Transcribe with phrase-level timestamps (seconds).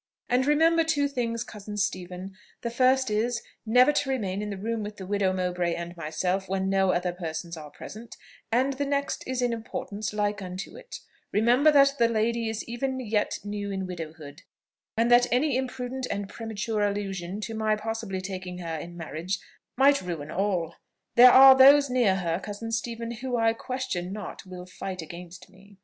[0.29, 4.81] And remember two things, cousin Stephen: the first is, never to remain in the room
[4.81, 8.17] with the widow Mowbray and myself, when no other persons are present;
[8.51, 11.01] and the next is in importance like unto it,
[11.31, 14.41] remember that the lady is even yet new in widowhood,
[14.97, 19.37] and that any imprudent and premature allusion to my possibly taking her in marriage
[19.77, 20.73] might ruin all.
[21.13, 25.77] There are those near her, cousin Stephen, who I question not will fight against me."